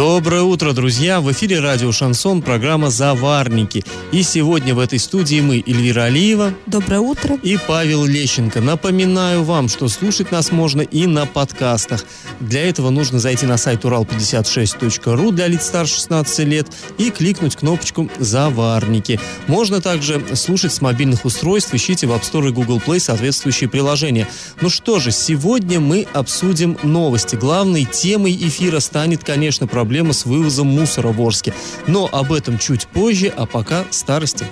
[0.00, 1.20] Доброе утро, друзья!
[1.20, 3.84] В эфире радио «Шансон», программа «Заварники».
[4.12, 6.54] И сегодня в этой студии мы, Эльвира Алиева.
[6.64, 7.38] Доброе утро.
[7.42, 8.62] И Павел Лещенко.
[8.62, 12.06] Напоминаю вам, что слушать нас можно и на подкастах.
[12.40, 18.08] Для этого нужно зайти на сайт урал56.ру для лиц старше 16 лет и кликнуть кнопочку
[18.18, 19.20] «Заварники».
[19.48, 21.74] Можно также слушать с мобильных устройств.
[21.74, 24.26] Ищите в App Store и Google Play соответствующие приложения.
[24.62, 27.36] Ну что же, сегодня мы обсудим новости.
[27.36, 31.54] Главной темой эфира станет, конечно, проблема с вывозом мусора в Орске.
[31.86, 34.46] Но об этом чуть позже, а пока старости.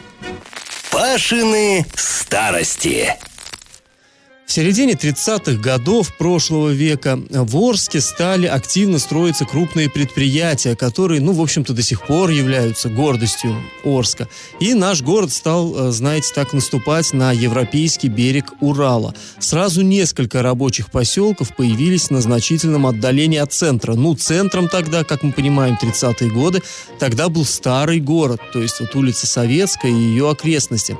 [0.90, 3.14] Пашины старости.
[4.48, 11.32] В середине 30-х годов прошлого века в Орске стали активно строиться крупные предприятия, которые, ну,
[11.32, 14.26] в общем-то, до сих пор являются гордостью Орска.
[14.58, 19.14] И наш город стал, э, знаете, так наступать на европейский берег Урала.
[19.38, 23.96] Сразу несколько рабочих поселков появились на значительном отдалении от центра.
[23.96, 26.62] Ну, центром тогда, как мы понимаем, 30-е годы,
[26.98, 30.96] тогда был старый город, то есть вот улица Советская и ее окрестности.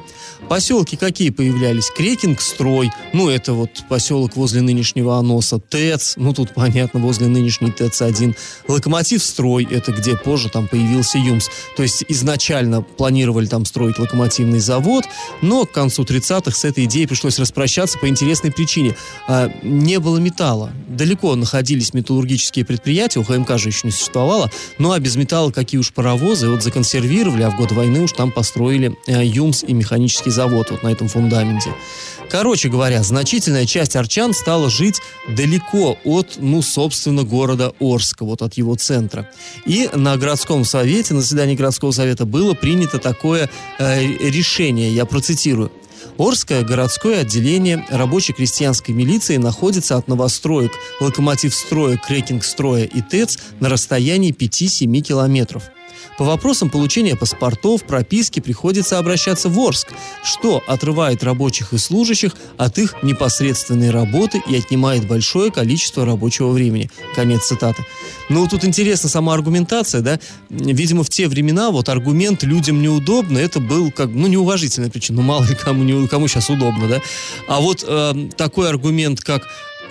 [0.50, 1.90] Поселки какие появлялись?
[1.96, 8.36] Крекинг-строй, ну, это вот поселок возле нынешнего Аноса, ТЭЦ, ну тут понятно, возле нынешней ТЭЦ-1,
[8.66, 11.48] Локомотив-строй, это где позже там появился ЮМС.
[11.76, 15.04] То есть изначально планировали там строить локомотивный завод,
[15.40, 18.96] но к концу 30-х с этой идеей пришлось распрощаться по интересной причине.
[19.28, 20.72] А, не было металла.
[20.88, 25.78] Далеко находились металлургические предприятия, у ХМК же еще не существовало, ну а без металла какие
[25.78, 30.30] уж паровозы, вот законсервировали, а в год войны уж там построили э, ЮМС и механический
[30.30, 31.72] завод вот на этом фундаменте.
[32.30, 38.54] Короче говоря, значительная часть арчан стала жить далеко от, ну, собственно, города Орска, вот от
[38.54, 39.28] его центра.
[39.66, 45.70] И на городском совете, на заседании городского совета было принято такое э, решение, я процитирую.
[46.16, 54.32] Орское городское отделение рабочей крестьянской милиции находится от новостроек, локомотив-строя, крекинг-строя и ТЭЦ на расстоянии
[54.32, 55.64] 5-7 километров.
[56.18, 59.88] По вопросам получения паспортов, прописки приходится обращаться в Орск,
[60.24, 66.90] что отрывает рабочих и служащих от их непосредственной работы и отнимает большое количество рабочего времени.
[67.14, 67.84] Конец цитаты.
[68.28, 70.18] Ну, тут интересна сама аргументация, да?
[70.50, 75.22] Видимо, в те времена вот аргумент «людям неудобно» это был как, ну, неуважительная причина.
[75.22, 77.00] Ну, мало ли кому, кому сейчас удобно, да?
[77.48, 79.42] А вот э, такой аргумент, как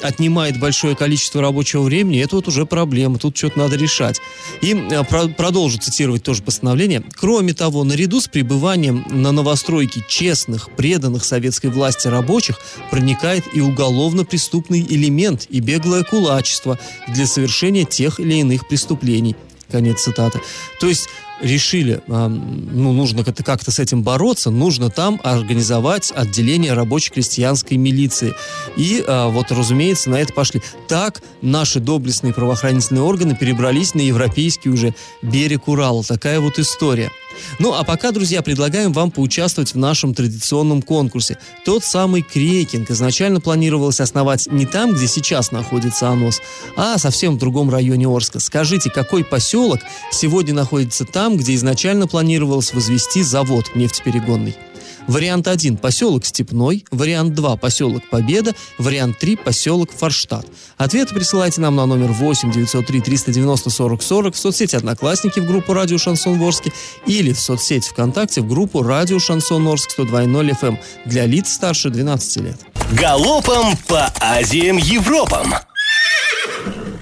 [0.01, 4.19] отнимает большое количество рабочего времени, это вот уже проблема, тут что-то надо решать.
[4.61, 7.03] И э, про, продолжу цитировать тоже постановление.
[7.15, 12.59] Кроме того, наряду с пребыванием на новостройке честных, преданных советской власти рабочих
[12.91, 19.35] проникает и уголовно-преступный элемент и беглое кулачество для совершения тех или иных преступлений.
[19.71, 20.39] Конец цитаты.
[20.79, 21.09] То есть
[21.41, 28.33] решили, ну, нужно как-то с этим бороться, нужно там организовать отделение рабочей крестьянской милиции.
[28.75, 30.61] И а, вот, разумеется, на это пошли.
[30.87, 36.03] Так наши доблестные правоохранительные органы перебрались на европейский уже берег Урала.
[36.03, 37.11] Такая вот история.
[37.59, 41.37] Ну, а пока, друзья, предлагаем вам поучаствовать в нашем традиционном конкурсе.
[41.65, 46.41] Тот самый крекинг изначально планировалось основать не там, где сейчас находится Анос,
[46.75, 48.39] а совсем в другом районе Орска.
[48.39, 49.79] Скажите, какой поселок
[50.11, 54.55] сегодня находится там, где изначально планировалось возвести завод нефтеперегонный?
[55.07, 56.85] Вариант 1– поселок Степной.
[56.91, 58.53] Вариант 2– поселок Победа.
[58.78, 60.47] Вариант 3– поселок Форштадт.
[60.78, 65.73] Ответы присылайте нам на номер 8 903 390 40 40 в соцсети «Одноклассники» в группу
[65.73, 66.73] «Радио Шансон Ворске»
[67.06, 71.89] или в соцсети ВКонтакте в группу «Радио Шансон Орск» 102.0 FM эм для лиц старше
[71.89, 72.59] 12 лет.
[72.91, 75.53] Галопом по Азиям Европам!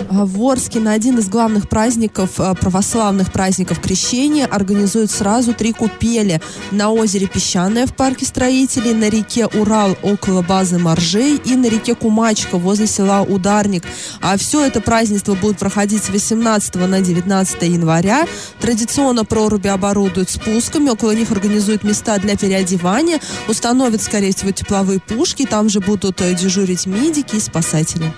[0.09, 6.41] В Орске на один из главных праздников, э, православных праздников Крещения, организуют сразу три купели
[6.71, 11.95] на озере Песчаное в парке строителей, на реке Урал около базы Моржей и на реке
[11.95, 13.83] Кумачка возле села Ударник.
[14.21, 18.25] А все это празднество будет проходить с 18 на 19 января.
[18.59, 25.45] Традиционно проруби оборудуют спусками, около них организуют места для переодевания, установят, скорее всего, тепловые пушки,
[25.45, 28.13] там же будут э, дежурить медики и спасатели.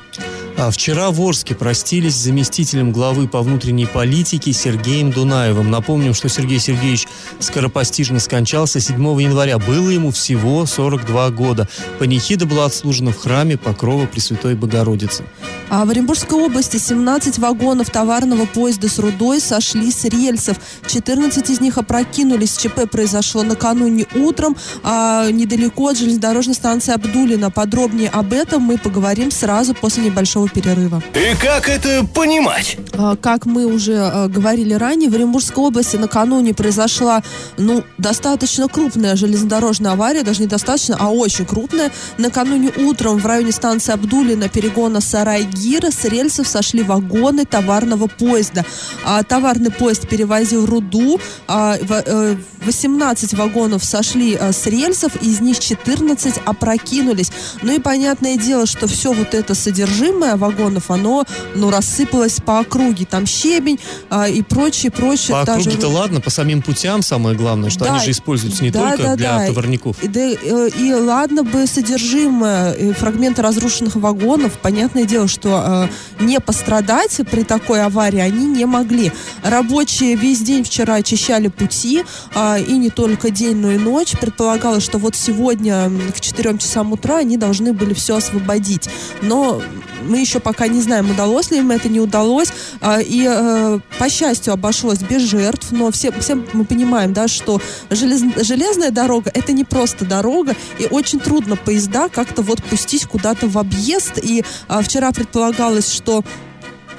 [0.60, 5.70] А вчера в Орске простились с заместителем главы по внутренней политике Сергеем Дунаевым.
[5.70, 7.08] Напомним, что Сергей Сергеевич
[7.40, 9.60] скоропостижно скончался 7 января.
[9.60, 11.70] Было ему всего 42 года.
[12.00, 15.26] Панихида была отслужена в храме Покрова Пресвятой Богородицы.
[15.70, 20.58] А в Оренбургской области 17 вагонов товарного поезда с рудой сошли с рельсов.
[20.88, 22.58] 14 из них опрокинулись.
[22.58, 27.52] ЧП произошло накануне утром а, недалеко от железнодорожной станции Абдулина.
[27.52, 31.02] Подробнее об этом мы поговорим сразу после небольшого перерыва.
[31.14, 32.78] И как это понимать?
[32.98, 37.22] А, Как мы уже э, говорили ранее, в Оренбургской области накануне произошла,
[37.58, 41.92] ну, достаточно крупная железнодорожная авария, даже не достаточно, а очень крупная.
[42.18, 48.66] Накануне утром в районе станции Абдулина перегона Сарай-Гира с рельсов сошли вагоны товарного поезда.
[49.06, 52.36] А, товарный поезд перевозил руду, а, в- э,
[52.66, 57.32] 18 вагонов сошли э, с рельсов, из них 14 опрокинулись.
[57.62, 61.26] Ну и понятное дело, что все вот это содержимое вагонов, оно,
[61.56, 63.06] ну, рассыпалось по округе.
[63.06, 63.80] Там щебень
[64.10, 65.38] а, и прочее, прочее.
[65.38, 68.72] По Даже округе-то ладно, по самим путям самое главное, что Да, они же используются не
[68.72, 69.48] да, только да, для да.
[69.48, 70.04] товарников.
[70.04, 75.90] И, да, э, и ладно бы содержимое, э, фрагменты разрушенных вагонов, понятное дело, что
[76.20, 79.12] э, не пострадать при такой аварии они не могли.
[79.44, 84.12] Рабочие весь день вчера очищали пути, а, и не только день, но и ночь.
[84.20, 88.90] Предполагалось, что вот сегодня к 4 часам утра они должны были все освободить.
[89.22, 89.62] Но
[90.08, 92.50] мы еще пока не знаем, удалось ли им это, не удалось.
[92.82, 97.62] А, И, э, по счастью, обошлось без жертв, но все, все мы понимаем, да, что
[97.90, 103.48] желез- железная дорога— это не просто дорога, и очень трудно поезда как-то вот пустить куда-то
[103.48, 104.18] в объезд.
[104.22, 106.24] И а, вчера предполагалось, что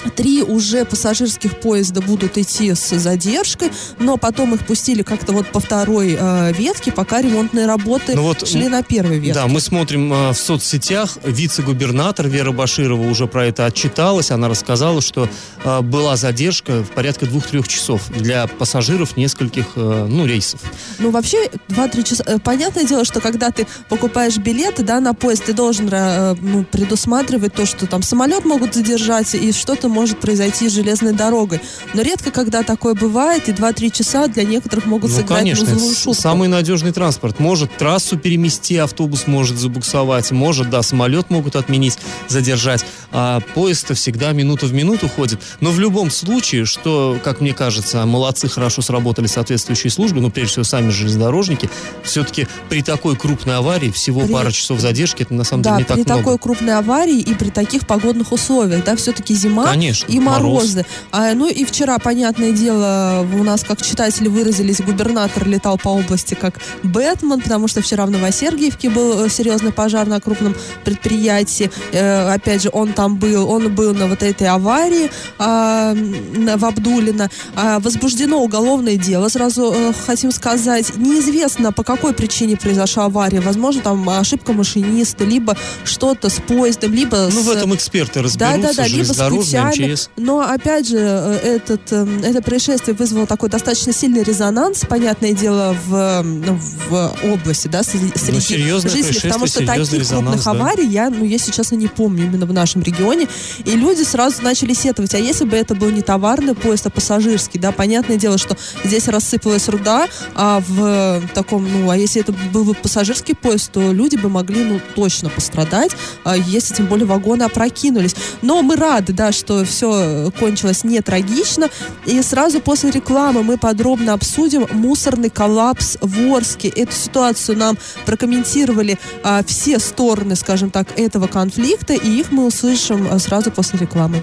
[0.08, 5.60] Три уже пассажирских поезда будут идти с задержкой, но потом их пустили как-то вот по
[5.60, 9.34] второй э, ветке, пока ремонтные работы Ну вот, шли на первой ветке.
[9.34, 11.18] Да, мы смотрим э, в соцсетях.
[11.24, 14.30] Вице-губернатор Вера Баширова уже про это отчиталась.
[14.30, 15.28] Она рассказала, что
[15.64, 20.60] э, была задержка в порядка двух-трех часов для пассажиров нескольких э, ну, рейсов.
[20.98, 22.24] Ну, вообще, 2-3 часа...
[22.26, 26.64] э, Понятное дело, что когда ты покупаешь билеты, да, на поезд, ты должен э, ну,
[26.64, 31.60] предусматривать то, что там самолет могут задержать, и что-то может произойти с железной дорогой.
[31.92, 35.92] Но редко, когда такое бывает, и 2-3 часа для некоторых могут Ну, сыграть конечно, злую
[35.94, 36.14] шутку.
[36.14, 37.40] самый надежный транспорт.
[37.40, 41.98] Может трассу перемести, автобус может забуксовать, может, да, самолет могут отменить,
[42.28, 42.84] задержать.
[43.10, 45.40] А поезд-то всегда минута в минуту ходит.
[45.60, 50.52] Но в любом случае, что, как мне кажется, молодцы, хорошо сработали соответствующие службы, ну, прежде
[50.52, 51.70] всего, сами железнодорожники,
[52.02, 55.78] все-таки при такой крупной аварии всего При- пара часов задержки, это на самом Да, деле
[55.80, 56.18] не при так много.
[56.20, 60.42] такой крупной аварии и при таких погодных условиях, да, все-таки зима Конечно, и мороз.
[60.42, 60.86] морозы.
[61.10, 66.34] А, ну и вчера, понятное дело, у нас, как читатели выразились, губернатор летал по области
[66.34, 71.70] как Бэтмен, потому что вчера в Новосергиевке был э, серьезный пожар на крупном предприятии.
[71.92, 75.08] Э, опять же, он там был, он был на вот этой аварии
[75.38, 77.30] на- в Абдулино.
[77.54, 80.96] А, возбуждено уголовное дело, сразу э, хотим сказать.
[80.96, 83.40] Неизвестно, по какой причине произошла авария.
[83.40, 87.44] Возможно, там ошибка машиниста, либо что-то с поездом, либо Ну, с...
[87.46, 89.92] в этом эксперты Да, разберутся, да, да, либо с путями.
[89.92, 90.10] МЧС.
[90.16, 95.76] Но опять же, э, этот, э, это происшествие вызвало такой достаточно сильный резонанс, понятное дело,
[95.86, 96.58] в, э, ну,
[96.90, 98.10] в области, да, среди,
[98.40, 100.50] серьезное жителей, потому что таких крупных резонанс, да.
[100.50, 103.28] аварий я, ну, если честно, не помню именно в нашем регионе.
[103.64, 107.60] И люди сразу начали сетовать, а если бы это был не товарный поезд, а пассажирский,
[107.60, 112.64] да, понятное дело, что здесь рассыпалась руда, а в таком, ну, а если это был
[112.64, 115.92] бы пассажирский поезд, то люди бы могли, ну, точно пострадать,
[116.24, 118.14] а если тем более вагоны опрокинулись.
[118.42, 121.68] Но мы рады, да, что все кончилось не трагично.
[122.06, 126.68] И сразу после рекламы мы подробно обсудим мусорный коллапс в Орске.
[126.68, 127.76] Эту ситуацию нам
[128.06, 132.77] прокомментировали а, все стороны, скажем так, этого конфликта, и их мы услышим
[133.10, 134.22] а, сразу после рекламы.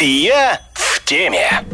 [0.00, 1.64] Я в теме.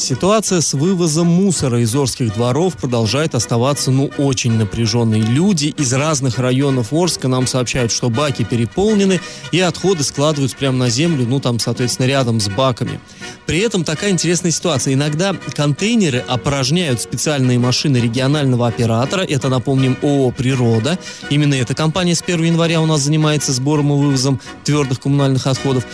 [0.00, 5.20] Ситуация с вывозом мусора из Орских дворов продолжает оставаться, ну, очень напряженной.
[5.20, 9.20] Люди из разных районов Орска нам сообщают, что баки переполнены,
[9.52, 12.98] и отходы складываются прямо на землю, ну, там, соответственно, рядом с баками.
[13.44, 14.94] При этом такая интересная ситуация.
[14.94, 19.20] Иногда контейнеры опорожняют специальные машины регионального оператора.
[19.20, 20.98] Это, напомним, ООО «Природа».
[21.28, 25.84] Именно эта компания с 1 января у нас занимается сбором и вывозом твердых коммунальных отходов.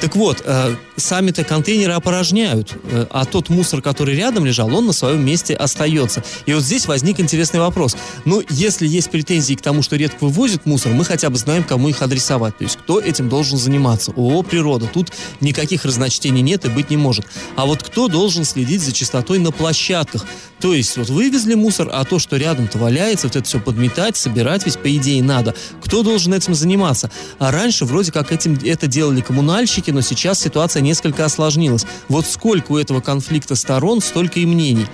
[0.00, 4.92] Так вот, э, сами-то контейнеры опорожняют, э, а тот мусор, который рядом лежал, он на
[4.92, 6.22] своем месте остается.
[6.44, 7.96] И вот здесь возник интересный вопрос.
[8.24, 11.88] Ну, если есть претензии к тому, что редко вывозят мусор, мы хотя бы знаем, кому
[11.88, 12.56] их адресовать.
[12.58, 14.12] То есть, кто этим должен заниматься.
[14.12, 14.88] ООО «Природа».
[14.92, 17.26] Тут никаких разночтений нет и быть не может.
[17.56, 20.26] А вот кто должен следить за чистотой на площадках?
[20.60, 24.66] То есть, вот вывезли мусор, а то, что рядом-то валяется, вот это все подметать, собирать
[24.66, 25.54] ведь, по идее, надо.
[25.82, 27.10] Кто должен этим заниматься?
[27.38, 31.86] А раньше вроде как этим это делали коммунальщики, но сейчас ситуация несколько осложнилась.
[32.08, 34.86] Вот сколько у этого конфликта сторон, столько и мнений.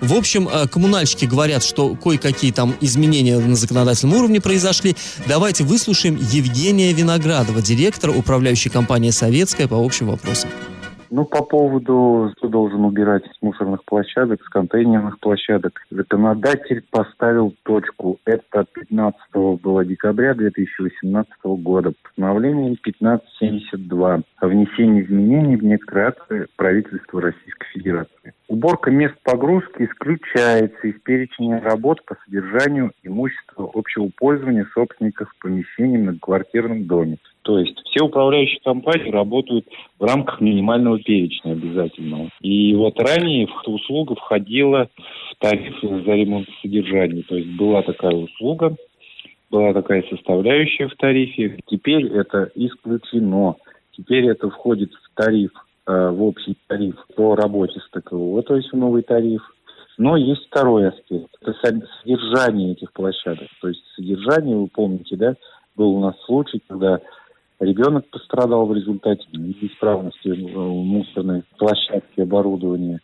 [0.00, 4.96] В общем, э, коммунальщики говорят, что кое-какие там изменения на законодательном уровне произошли.
[5.26, 10.50] Давайте выслушаем Евгения Виноградова, директора управляющей компании «Советская» по общим вопросам.
[11.10, 18.20] Ну, по поводу, кто должен убирать с мусорных площадок, с контейнерных площадок, законодатель поставил точку.
[18.24, 19.20] Это 15
[19.60, 21.92] было декабря 2018 года.
[22.04, 28.32] Постановлением 1572 о внесении изменений в некоторые акты правительства Российской Федерации.
[28.50, 36.00] Уборка мест погрузки исключается из перечня работ по содержанию имущества общего пользования собственников помещений в
[36.00, 37.18] многоквартирном доме.
[37.42, 39.66] То есть все управляющие компании работают
[40.00, 42.30] в рамках минимального перечня обязательного.
[42.40, 47.22] И вот ранее эта услуга входила в тариф за ремонт содержания.
[47.22, 48.74] То есть была такая услуга,
[49.48, 51.60] была такая составляющая в тарифе.
[51.66, 53.54] Теперь это исключено.
[53.92, 55.52] Теперь это входит в тариф
[55.86, 59.42] в общий тариф по работе с ТКО, то есть в новый тариф.
[59.98, 61.28] Но есть второй аспект.
[61.42, 63.48] Это содержание этих площадок.
[63.60, 65.34] То есть содержание, вы помните, да,
[65.76, 67.00] был у нас случай, когда
[67.58, 73.00] ребенок пострадал в результате неисправности мусорной площадки оборудования.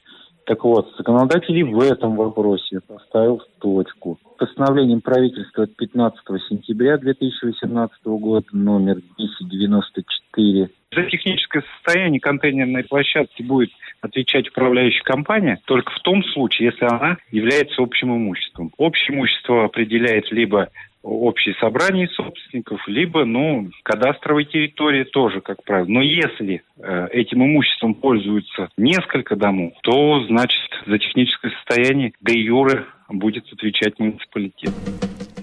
[0.47, 4.19] Так вот, законодатель в этом вопросе поставил точку.
[4.39, 13.71] Постановлением правительства от 15 сентября 2018 года номер 1094 за техническое состояние контейнерной площадки будет
[14.01, 18.73] отвечать управляющая компания только в том случае, если она является общим имуществом.
[18.77, 20.71] Общее имущество определяет либо
[21.03, 25.87] общее собрание собственников, либо, ну, кадастровой территории тоже, как правило.
[25.89, 32.87] Но если э, этим имуществом пользуются несколько домов, то, значит, за техническое состояние де юре
[33.09, 34.73] будет отвечать муниципалитет.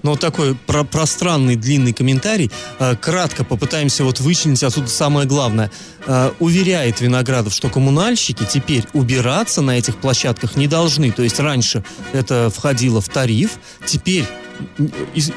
[0.04, 2.50] Ну, вот такой про пространный, длинный комментарий.
[2.78, 5.70] Э, кратко попытаемся вот вычленить отсюда самое главное.
[6.06, 11.10] Э, уверяет Виноградов, что коммунальщики теперь убираться на этих площадках не должны.
[11.10, 13.52] То есть раньше это входило в тариф,
[13.86, 14.26] теперь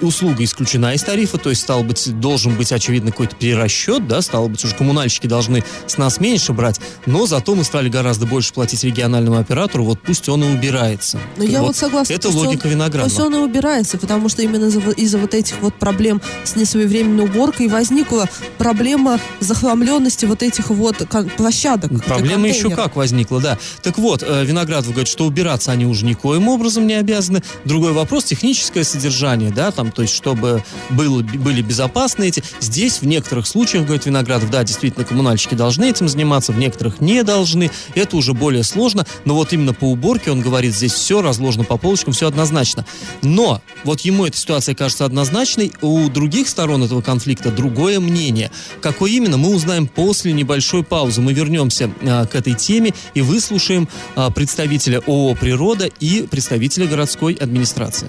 [0.02, 4.48] услуга исключена из тарифа, то есть, стало быть, должен быть, очевидно, какой-то перерасчет, да, стало
[4.48, 8.84] быть, уже коммунальщики должны с нас меньше брать, но зато мы стали гораздо больше платить
[8.84, 11.18] региональному оператору, вот пусть он и убирается.
[11.38, 12.14] Но ну, я вот, вот согласна.
[12.14, 13.10] Это логика он, Виноградова.
[13.10, 17.26] Пусть он и убирается, потому что именно из-за, из-за вот этих вот проблем с несвоевременной
[17.26, 20.98] уборкой возникла проблема захламленности вот этих вот
[21.38, 21.92] площадок.
[22.06, 23.58] Проблема еще как возникла, да.
[23.82, 27.42] Так вот, э, Виноградов говорит, что убираться они уже никоим образом не обязаны.
[27.66, 32.44] Другой вопрос, техническое содержание да, там, то есть, чтобы было, были безопасны эти.
[32.60, 37.24] Здесь в некоторых случаях, говорит Виноградов, да, действительно, коммунальщики должны этим заниматься, в некоторых не
[37.24, 37.72] должны.
[37.96, 41.78] Это уже более сложно, но вот именно по уборке, он говорит, здесь все разложено по
[41.78, 42.86] полочкам, все однозначно.
[43.22, 48.50] Но вот ему эта ситуация кажется однозначной, у других сторон этого конфликта другое мнение.
[48.82, 51.20] Какое именно, мы узнаем после небольшой паузы.
[51.20, 57.34] Мы вернемся а, к этой теме и выслушаем а, представителя ООО «Природа» и представителя городской
[57.34, 58.08] администрации.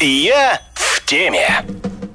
[0.00, 1.62] Я в теме.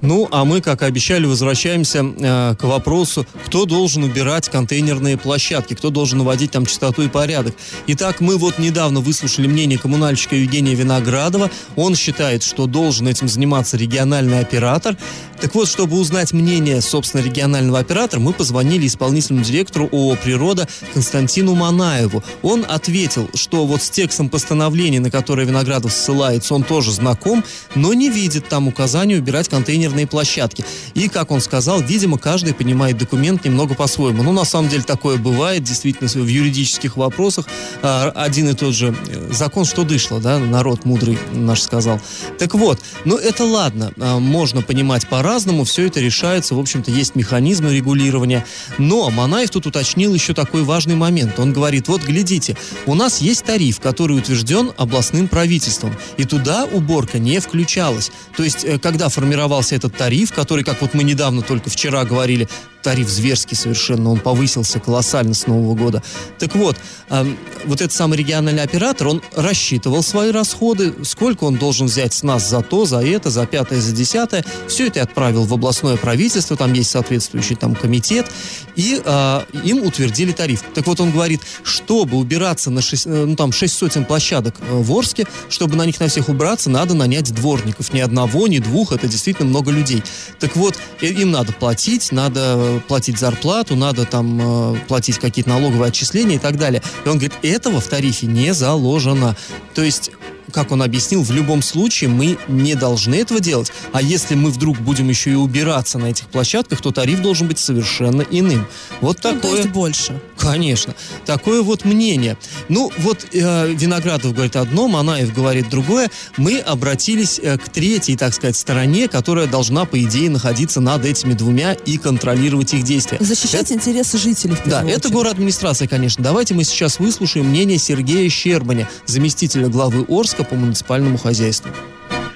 [0.08, 5.90] Ну, а мы, как обещали, возвращаемся э, к вопросу, кто должен убирать контейнерные площадки, кто
[5.90, 7.54] должен наводить там чистоту и порядок.
[7.88, 11.52] Итак, мы вот недавно выслушали мнение коммунальщика Евгения Виноградова.
[11.76, 14.96] Он считает, что должен этим заниматься региональный оператор.
[15.42, 21.54] Так вот, чтобы узнать мнение, собственно, регионального оператора, мы позвонили исполнительному директору ООО «Природа» Константину
[21.54, 22.24] Манаеву.
[22.42, 27.44] Он ответил, что вот с текстом постановления, на которое Виноградов ссылается, он тоже знаком,
[27.76, 30.64] но не видит там указания убирать контейнерные площадки.
[30.94, 34.24] И, как он сказал, видимо, каждый понимает документ немного по-своему.
[34.24, 37.46] Ну, на самом деле, такое бывает, действительно, в юридических вопросах.
[37.82, 42.00] А, один и тот же э, закон, что дышло, да, народ мудрый наш сказал.
[42.40, 46.92] Так вот, ну это ладно, а, можно понимать по по-разному, все это решается, в общем-то,
[46.92, 48.46] есть механизмы регулирования.
[48.78, 51.40] Но Манаев тут уточнил еще такой важный момент.
[51.40, 57.18] Он говорит, вот глядите, у нас есть тариф, который утвержден областным правительством, и туда уборка
[57.18, 58.12] не включалась.
[58.36, 62.48] То есть, э, когда формировался этот тариф, который, как вот мы недавно только вчера говорили,
[62.88, 66.02] тариф зверский совершенно, он повысился колоссально с Нового года.
[66.40, 66.78] Так вот,
[67.10, 67.26] э,
[67.66, 72.50] вот этот самый региональный оператор, он рассчитывал свои расходы, сколько он должен взять с нас
[72.50, 74.46] за то, за это, за пятое, за десятое.
[74.70, 78.32] Все это отправил в областное правительство, там есть соответствующий там комитет,
[78.78, 80.64] и э, им утвердили тариф.
[80.74, 84.98] Так вот, он говорит, чтобы убираться на 6, ну, там, 6 сотен площадок э, в
[84.98, 87.92] Орске, чтобы на них на всех убраться, надо нанять дворников.
[87.92, 90.02] Ни одного, ни двух, это действительно много людей.
[90.40, 96.36] Так вот, им надо платить, надо платить зарплату, надо там э, платить какие-то налоговые отчисления
[96.36, 96.82] и так далее.
[97.06, 99.36] И он говорит, этого в тарифе не заложено.
[99.74, 100.12] То есть
[100.52, 103.72] как он объяснил, в любом случае мы не должны этого делать.
[103.94, 107.60] А если мы вдруг будем еще и убираться на этих площадках, то тариф должен быть
[107.60, 108.66] совершенно иным.
[109.02, 109.52] Вот Ну, такое.
[109.52, 110.20] то есть больше.
[110.38, 110.96] Конечно.
[111.26, 112.38] Такое вот мнение.
[112.70, 116.10] Ну, вот э, Виноградов говорит одно, Манаев говорит другое.
[116.38, 121.34] Мы обратились э, к третьей, так сказать, стороне, которая должна, по идее, находиться над этими
[121.34, 123.18] двумя и контролировать их действия.
[123.20, 125.14] Защищать интересы жителей в Да, первую это очередь.
[125.14, 126.24] город администрация, конечно.
[126.24, 131.72] Давайте мы сейчас выслушаем мнение Сергея Щербаня, заместителя главы Орска по муниципальному хозяйству.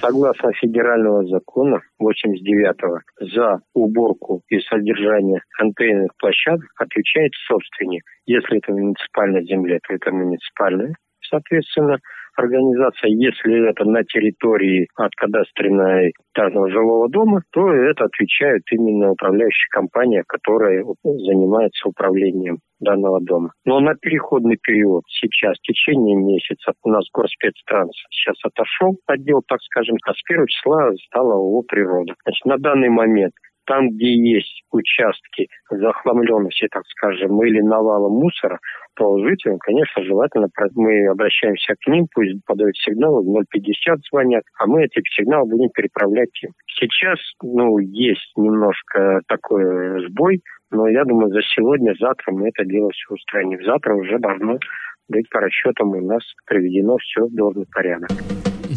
[0.00, 8.02] Согласно федерального закона 89-го, за уборку и содержание контейнерных площадок отвечает собственник.
[8.26, 10.94] Если это муниципальная земля, то это муниципальная,
[11.30, 11.98] соответственно,
[12.36, 13.10] организация.
[13.10, 20.24] Если это на территории от кадастренной этажного жилого дома, то это отвечает именно управляющая компания,
[20.26, 23.52] которая занимается управлением данного дома.
[23.64, 29.60] Но на переходный период сейчас, в течение месяца, у нас горспецтранс сейчас отошел отдел, так
[29.62, 32.14] скажем, а с 1 числа стала ООО «Природа».
[32.24, 33.32] Значит, на данный момент
[33.66, 38.58] там, где есть участки захламленности, так скажем, или навалом мусора,
[38.94, 44.66] то жителям, конечно, желательно, мы обращаемся к ним, пусть подают сигналы, в 050 звонят, а
[44.66, 46.50] мы эти сигналы будем переправлять им.
[46.78, 52.90] Сейчас, ну, есть немножко такой сбой, но я думаю, за сегодня, завтра мы это дело
[52.90, 53.62] все устраним.
[53.64, 54.58] Завтра уже должно
[55.08, 58.10] быть по расчетам у нас приведено все в должный порядок.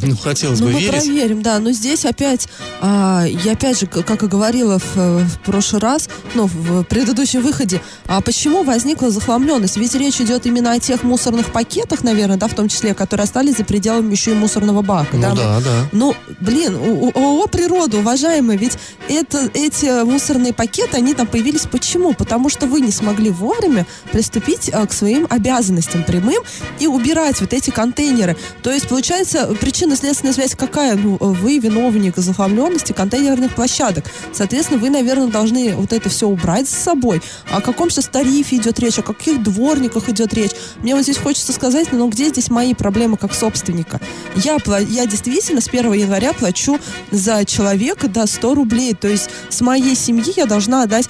[0.02, 0.92] Ну, хотелось Ну, бы мы верить.
[1.04, 1.60] проверим, да.
[1.60, 2.48] Но здесь опять,
[2.82, 7.82] а, я опять же, как и говорила в, в прошлый раз, ну, в предыдущем выходе,
[8.08, 9.78] а почему возникла захламленность?
[9.78, 13.58] Ведь речь идет именно о тех мусорных пакетах, наверное, да, в том числе, которые остались
[13.58, 15.16] за пределами еще и мусорного бака.
[15.16, 15.90] Ну да, мы- да, да.
[15.92, 22.14] Ну, блин, ООО «Природа», уважаемые, ведь это, эти мусорные пакеты, они там появились почему?
[22.14, 26.42] Потому что вы не смогли вовремя приступить а, к своим обязанностям прямым
[26.80, 28.36] и убирать вот эти контейнеры.
[28.64, 29.48] То есть, получается,
[29.96, 30.96] причинно-следственная связь какая?
[30.96, 34.06] Ну, вы виновник захламленности контейнерных площадок.
[34.34, 37.22] Соответственно, вы, наверное, должны вот это все убрать с собой.
[37.52, 40.52] О каком сейчас тарифе идет речь, о каких дворниках идет речь.
[40.82, 44.00] Мне вот здесь хочется сказать, ну где здесь мои проблемы как собственника?
[44.36, 44.58] Я,
[44.90, 46.80] я действительно с 1 января плачу
[47.12, 48.94] за человека до 100 рублей.
[48.94, 51.10] То есть с моей семьи я должна отдать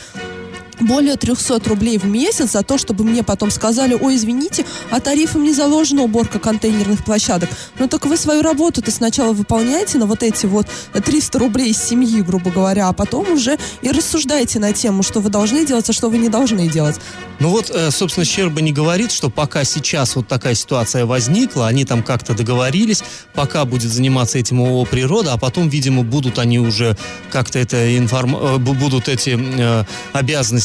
[0.80, 5.44] более 300 рублей в месяц за то, чтобы мне потом сказали, ой, извините, а тарифом
[5.44, 7.50] не заложена уборка контейнерных площадок.
[7.80, 12.22] Ну так вы свою работу-то сначала выполняете на вот эти вот 300 рублей из семьи,
[12.22, 16.10] грубо говоря, а потом уже и рассуждаете на тему, что вы должны делать, а что
[16.10, 16.96] вы не должны делать.
[17.40, 21.86] Ну вот, э, собственно, Щерба не говорит, что пока сейчас вот такая ситуация возникла, они
[21.86, 26.98] там как-то договорились, пока будет заниматься этим ООО «Природа», а потом, видимо, будут они уже
[27.32, 28.36] как-то это информ...
[28.36, 29.84] э, бу- будут эти э,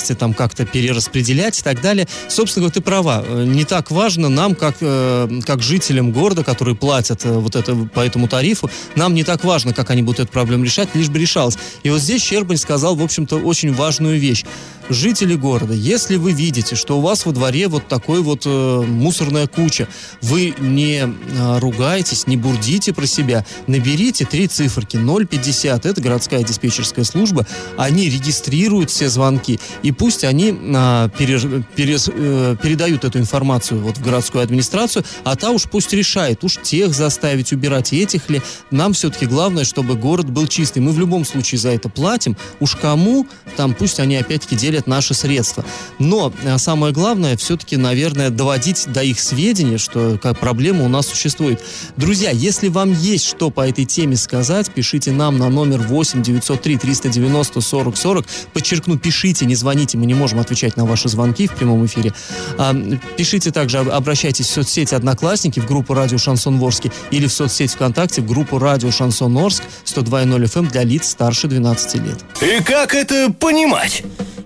[0.01, 2.07] обязанности там как-то перераспределять и так далее.
[2.29, 3.25] Собственно говоря, ты права.
[3.27, 7.75] Э, Не так важно нам, как, э, как жителям города, которые платят э, вот это
[7.95, 11.19] по этому тарифу, нам не так важно, как они будут эту проблему решать, лишь бы
[11.19, 11.59] решалось.
[11.85, 14.45] И вот здесь Щербань сказал, в общем-то, очень важную вещь.
[14.91, 19.47] Жители города, если вы видите, что у вас во дворе вот такой вот э, мусорная
[19.47, 19.87] куча,
[20.21, 27.05] вы не э, ругайтесь, не бурдите про себя, наберите три циферки 050, это городская диспетчерская
[27.05, 33.81] служба, они регистрируют все звонки, и пусть они а, пере- перес- э, передают эту информацию
[33.81, 38.43] вот в городскую администрацию, а та уж пусть решает, уж тех заставить убирать, этих ли.
[38.73, 40.81] Нам все-таки главное, чтобы город был чистый.
[40.81, 42.37] Мы в любом случае за это платим.
[42.59, 45.65] Уж кому, там пусть они опять-таки делят наши средства.
[45.99, 51.07] Но а, самое главное, все-таки, наверное, доводить до их сведения, что как проблема у нас
[51.07, 51.63] существует.
[51.97, 56.77] Друзья, если вам есть что по этой теме сказать, пишите нам на номер 8 903
[56.77, 58.27] 390 40 40.
[58.53, 62.13] Подчеркну, пишите, не звоните, мы не можем отвечать на ваши звонки в прямом эфире.
[62.59, 62.75] А,
[63.17, 67.73] пишите также, об- обращайтесь в соцсети «Одноклассники», в группу «Радио Шансон Ворске» или в соцсеть
[67.73, 72.19] ВКонтакте в группу «Радио Шансон Орск» 102.0 FM для лиц старше 12 лет.
[72.43, 74.03] И как это понимать?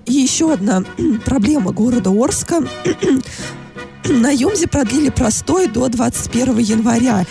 [0.06, 0.84] И еще одна
[1.24, 2.62] проблема города Орска.
[4.04, 7.24] На Юмзе продлили простой до 21 января.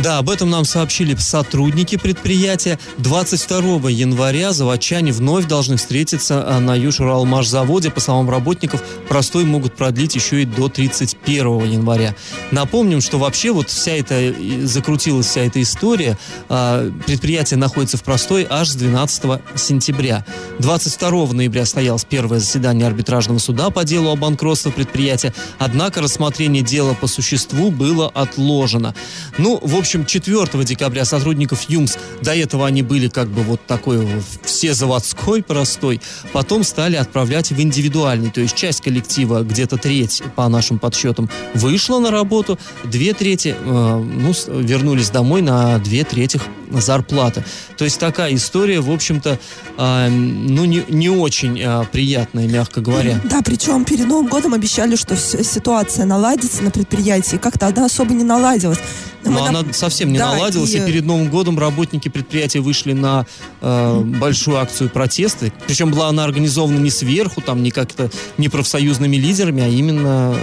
[0.00, 2.78] Да, об этом нам сообщили сотрудники предприятия.
[2.98, 7.90] 22 января заводчане вновь должны встретиться а, на Южуралмашзаводе.
[7.90, 12.14] По словам работников, простой могут продлить еще и до 31 января.
[12.50, 16.16] Напомним, что вообще вот вся эта, закрутилась вся эта история.
[16.48, 20.24] А, предприятие находится в простой аж с 12 сентября.
[20.60, 25.34] 22 ноября состоялось первое заседание арбитражного суда по делу о банкротстве предприятия.
[25.58, 28.94] Однако рассмотрение дела по существу было отложено.
[29.38, 34.06] Ну, в общем, 4 декабря сотрудников ЮМС, до этого они были как бы вот такой
[34.44, 36.00] все заводской простой,
[36.32, 41.98] потом стали отправлять в индивидуальный, то есть часть коллектива, где-то треть, по нашим подсчетам, вышла
[41.98, 46.40] на работу, две трети, э, ну, вернулись домой на две трети
[46.80, 47.44] зарплаты.
[47.76, 49.38] То есть такая история, в общем-то,
[49.78, 53.20] э, ну, не, не очень э, приятная, мягко говоря.
[53.24, 57.36] Да, причем перед Новым годом обещали, что ситуация наладится на предприятии.
[57.36, 58.78] Как-то она особо не наладилась.
[59.24, 60.78] Но Мы она совсем не да, наладилась, и...
[60.78, 63.26] и перед Новым годом работники предприятия вышли на
[63.60, 65.52] э, большую акцию протеста.
[65.66, 70.36] Причем была она организована не сверху, там, не как-то не профсоюзными лидерами, а именно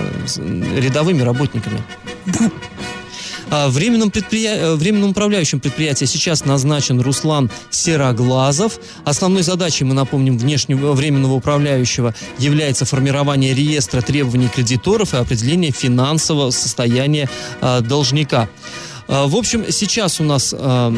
[0.77, 1.81] рядовыми работниками.
[2.25, 2.51] Да.
[3.51, 4.55] А временным, предприя...
[4.55, 8.79] Э, временным управляющим предприятия сейчас назначен Руслан Сероглазов.
[9.05, 16.51] Основной задачей, мы напомним, внешнего временного управляющего является формирование реестра требований кредиторов и определение финансового
[16.51, 17.29] состояния
[17.61, 18.49] э, должника.
[19.09, 20.93] А, в общем, сейчас у нас а,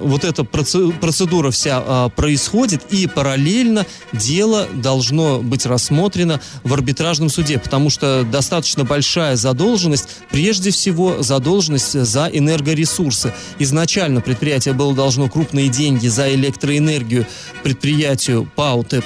[0.00, 7.60] вот эта процедура вся а, происходит, и параллельно дело должно быть рассмотрено в арбитражном суде,
[7.60, 13.32] потому что достаточно большая задолженность, прежде всего задолженность за энергоресурсы.
[13.60, 17.26] Изначально предприятие было должно крупные деньги за электроэнергию
[17.62, 19.02] предприятию ПАО Т+,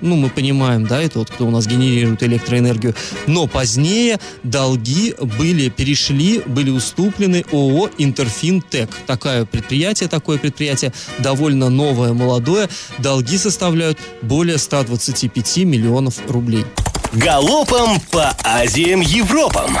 [0.00, 2.96] ну, мы понимаем, да, это вот кто у нас генерирует электроэнергию,
[3.28, 8.90] но позднее долги были, перешли, были уступлены ООО Интерфинтек.
[9.06, 12.68] Такое предприятие, такое предприятие довольно новое, молодое.
[12.98, 16.64] Долги составляют более 125 миллионов рублей.
[17.12, 19.78] Галопом по Азиям Европам!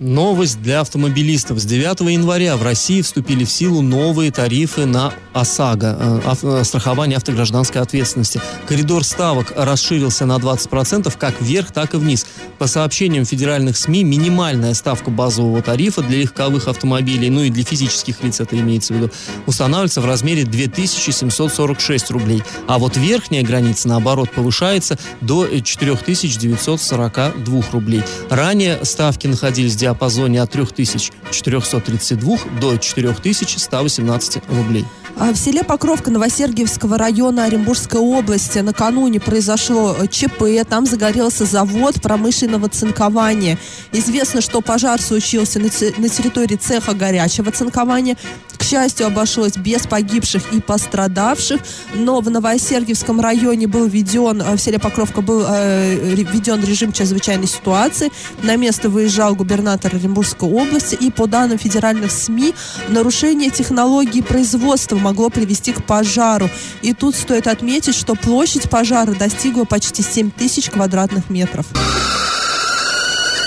[0.00, 1.58] Новость для автомобилистов.
[1.58, 7.16] С 9 января в России вступили в силу новые тарифы на ОСАГО, э, э, страхование
[7.16, 8.40] автогражданской ответственности.
[8.66, 12.26] Коридор ставок расширился на 20% как вверх, так и вниз.
[12.58, 18.22] По сообщениям федеральных СМИ, минимальная ставка базового тарифа для легковых автомобилей, ну и для физических
[18.22, 19.10] лиц это имеется в виду,
[19.46, 22.44] устанавливается в размере 2746 рублей.
[22.68, 28.02] А вот верхняя граница, наоборот, повышается до 4942 рублей.
[28.30, 34.84] Ранее ставки находились диапазоне от 3432 до 4118 рублей.
[35.20, 40.44] А в селе Покровка Новосергиевского района Оренбургской области накануне произошло э, ЧП.
[40.68, 43.58] Там загорелся завод промышленного цинкования.
[43.90, 48.16] Известно, что пожар случился на территории цеха горячего цинкования.
[48.58, 51.60] К счастью, обошлось без погибших и пострадавших,
[51.94, 57.48] но в Новосергиевском районе был введен, э, в селе Покровка был э, введен режим чрезвычайной
[57.48, 58.12] ситуации.
[58.44, 62.54] На место выезжал губернатор Оренбургской области, и по данным федеральных СМИ,
[62.88, 66.50] нарушение технологии производства могло привести к пожару.
[66.82, 71.66] И тут стоит отметить, что площадь пожара достигла почти 7 тысяч квадратных метров.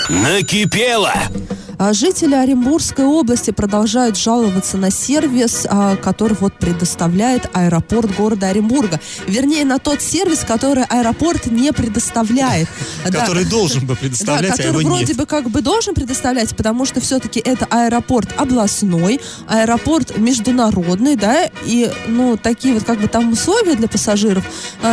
[0.08, 1.12] Накипело!
[1.84, 9.00] А жители Оренбургской области продолжают жаловаться на сервис, а, который вот предоставляет аэропорт города Оренбурга.
[9.26, 12.68] Вернее, на тот сервис, который аэропорт не предоставляет.
[13.04, 17.40] Который должен бы предоставлять, а его вроде бы как бы должен предоставлять, потому что все-таки
[17.40, 23.88] это аэропорт областной, аэропорт международный, да, и, ну, такие вот как бы там условия для
[23.88, 24.44] пассажиров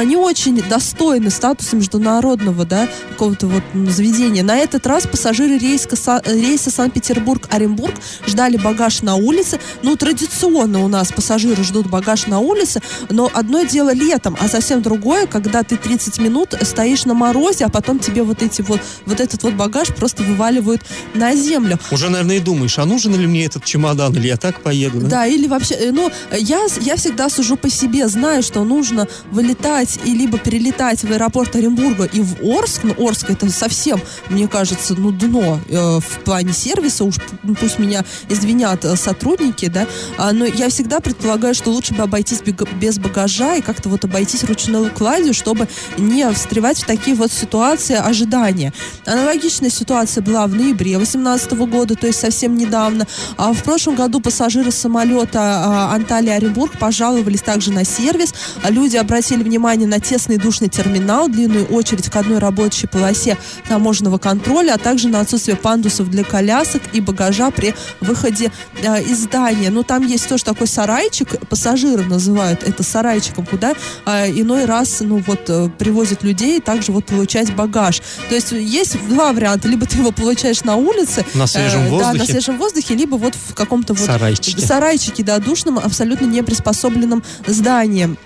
[0.06, 4.42] не очень достойны статуса международного, да, какого-то вот заведения.
[4.42, 7.94] На этот раз пассажиры рейса, рейса Санкт-Петербург-Оренбург
[8.26, 9.60] ждали багаж на улице.
[9.84, 14.82] Ну, традиционно у нас пассажиры ждут багаж на улице, но одно дело летом, а совсем
[14.82, 19.20] другое, когда ты 30 минут стоишь на морозе, а потом тебе вот эти вот, вот
[19.20, 20.82] этот вот багаж просто вываливают
[21.16, 21.78] на землю.
[21.92, 25.08] Уже, наверное, и думаешь, а нужен ли мне этот чемодан, или я так поеду, да?
[25.08, 30.00] Да, или вообще, э, ну, я, я всегда сужу по себе, знаю, что нужно вылетать
[30.06, 34.96] и либо перелетать в аэропорт Оренбурга и в Орск, ну, Орск это совсем, мне кажется,
[34.96, 37.16] ну, дно э, в плане сервиса, сервиса, уж
[37.60, 42.42] пусть меня извинят э, сотрудники, да, а, но я всегда предполагаю, что лучше бы обойтись
[42.80, 47.96] без багажа и как-то вот обойтись ручной кладью, чтобы не встревать в такие вот ситуации
[47.96, 48.74] ожидания.
[49.06, 53.08] Аналогичная ситуация была в ноябре 2018 года, то есть совсем недавно.
[53.38, 58.34] А в прошлом году пассажиры самолета а, Анталия-Оренбург пожаловались также на сервис.
[58.68, 64.76] Люди обратили внимание на тесный душный терминал, длинную очередь к одной рабочей полосе таможенного контроля,
[64.76, 69.70] а также на отсутствие пандусов для коллег колясок и багажа при выходе э, из здания.
[69.70, 73.74] Ну, там есть тоже такой сарайчик, пассажиры называют это сарайчиком, куда
[74.06, 78.02] э, иной раз, ну, вот, э, привозят людей, также вот получать багаж.
[78.30, 79.68] То есть есть два варианта.
[79.68, 81.24] Либо ты его получаешь на улице.
[81.36, 82.14] На свежем э, воздухе.
[82.14, 84.66] Да, на свежем воздухе, либо вот в каком-то вот Сарайчике.
[84.66, 88.18] сарайчике, да, душном, абсолютно не приспособленном здании.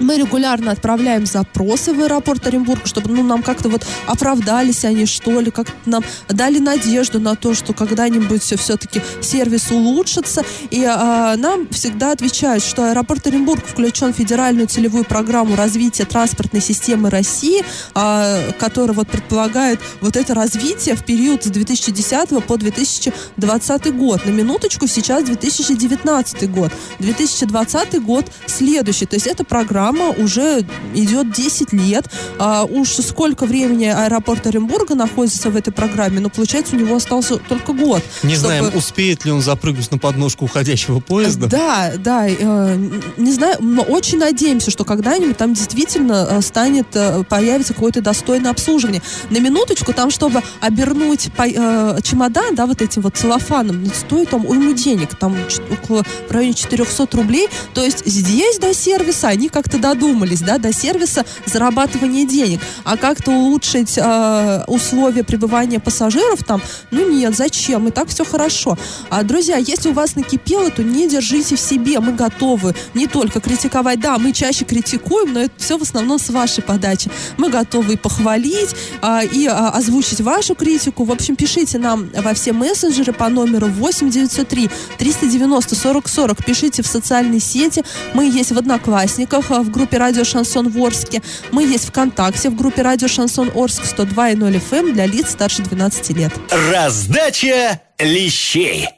[0.00, 5.40] Мы регулярно отправляем запросы в аэропорт Оренбург, чтобы ну, нам как-то вот оправдались они, что
[5.40, 10.42] ли, как-то нам дали надежду на то, что когда-нибудь все-таки сервис улучшится.
[10.70, 16.62] И а, нам всегда отвечают, что аэропорт Оренбург включен в федеральную целевую программу развития транспортной
[16.62, 23.96] системы России, а, которая вот предполагает вот это развитие в период с 2010 по 2020
[23.96, 24.24] год.
[24.26, 26.72] На минуточку сейчас 2019 год.
[26.98, 29.06] 2020 год следующий.
[29.06, 32.06] То есть эта программа уже идет 10 лет.
[32.38, 37.36] А уж сколько времени аэропорт Оренбурга находится в этой программе, но получается у него остался
[37.36, 38.02] только год.
[38.22, 41.46] Не чтобы- знаем, успеет ли он запрыгнуть на подножку уходящего поезда.
[41.46, 47.24] Да, да, э, не знаю, но очень надеемся, что когда-нибудь там действительно э, станет, э,
[47.28, 49.02] появится какое-то достойное обслуживание.
[49.30, 54.30] На минуточку, там, чтобы обернуть по- э, чемодан, да, вот этим вот целлофаном, ну, стоит
[54.30, 55.36] там уйму денег, там
[55.70, 57.48] около в районе 400 рублей.
[57.74, 62.60] То есть здесь до сервиса они как-то додумались, да, до сервиса зарабатывания денег.
[62.84, 67.88] А как-то улучшить э, условия пребывания пассажиров там, ну нет, зачем?
[67.88, 68.76] И так все хорошо.
[69.10, 72.00] А, друзья, если у вас накипело, то не держите в себе.
[72.00, 74.00] Мы готовы не только критиковать.
[74.00, 77.10] Да, мы чаще критикуем, но это все в основном с вашей подачи.
[77.36, 81.04] Мы готовы и похвалить, а, и а, озвучить вашу критику.
[81.04, 86.44] В общем, пишите нам во все мессенджеры по номеру 8903 390 40 40.
[86.44, 87.84] Пишите в социальные сети.
[88.14, 91.22] Мы есть в Одноклассниках, а, в группе Радио Шансон в Орске.
[91.52, 96.32] Мы есть ВКонтакте в группе Радио Шансон Орск 102.0 FM для лиц старше 12 лет.
[96.72, 98.88] Раздача лещей.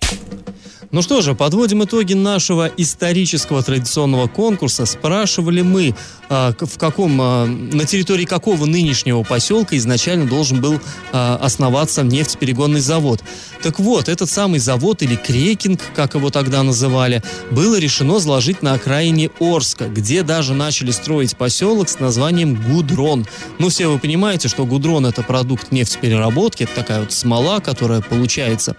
[0.92, 4.87] Ну что же, подводим итоги нашего исторического традиционного конкурса.
[4.87, 5.94] Спрашивали мы,
[6.29, 10.81] а, в каком, а, на территории какого нынешнего поселка изначально должен был
[11.12, 13.22] а, основаться нефтеперегонный завод.
[13.62, 17.22] Так вот, этот самый завод или крекинг, как его тогда называли,
[17.53, 23.26] было решено заложить на окраине Орска, где даже начали строить поселок с названием Гудрон.
[23.61, 28.74] Ну, все вы понимаете, что гудрон это продукт нефтепереработки, это такая вот смола, которая получается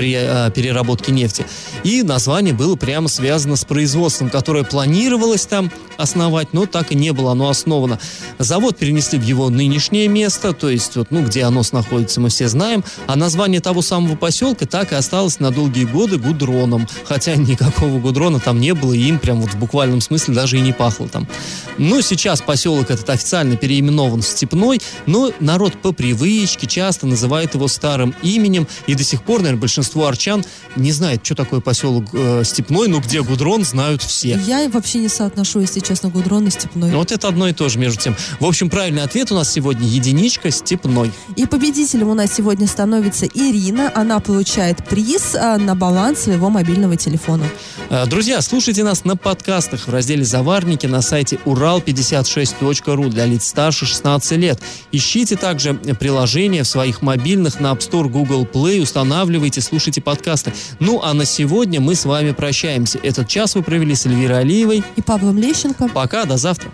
[0.00, 1.44] при э, переработке нефти.
[1.84, 7.12] И название было прямо связано с производством, которое планировалось там основать, но так и не
[7.12, 7.98] было оно основано.
[8.38, 12.48] Завод перенесли в его нынешнее место, то есть вот, ну, где оно находится, мы все
[12.48, 17.98] знаем, а название того самого поселка так и осталось на долгие годы Гудроном, хотя никакого
[17.98, 21.08] Гудрона там не было, и им прям вот в буквальном смысле даже и не пахло
[21.08, 21.28] там.
[21.76, 27.68] Ну, сейчас поселок этот официально переименован в Степной, но народ по привычке часто называет его
[27.68, 30.44] старым именем, и до сих пор, наверное, большинство арчан
[30.76, 34.40] не знает, что такое поселок э, Степной, но где Гудрон, знают все.
[34.46, 36.90] Я вообще не соотношу, если честно, Гудрон и Степной.
[36.90, 38.16] Вот это одно и то же между тем.
[38.38, 41.12] В общем, правильный ответ у нас сегодня единичка Степной.
[41.36, 43.90] И победителем у нас сегодня становится Ирина.
[43.94, 47.44] Она получает приз а, на баланс своего мобильного телефона.
[47.88, 53.86] Э, Друзья, слушайте нас на подкастах в разделе «Заварники» на сайте урал56.ру для лиц старше
[53.86, 54.60] 16 лет.
[54.92, 60.52] Ищите также приложение в своих мобильных на App Store, Google Play, устанавливайте, слушайте подкасты.
[60.80, 62.98] Ну, а на сегодня мы с вами прощаемся.
[63.02, 64.82] Этот час вы провели с Эльвирой Алиевой.
[64.96, 65.88] И Павлом Лещенко.
[65.88, 66.70] Пока, до завтра.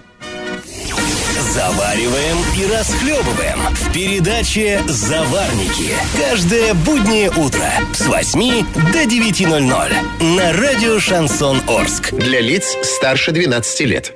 [1.54, 5.94] Завариваем и расхлебываем в передаче «Заварники».
[6.18, 12.12] Каждое буднее утро с 8 до 9.00 на радио «Шансон Орск».
[12.12, 14.15] Для лиц старше 12 лет.